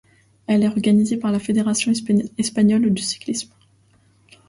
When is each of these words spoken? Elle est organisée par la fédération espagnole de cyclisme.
Elle 0.47 0.63
est 0.63 0.67
organisée 0.67 1.17
par 1.17 1.31
la 1.31 1.37
fédération 1.37 1.91
espagnole 1.91 2.91
de 2.91 2.99
cyclisme. 3.01 3.53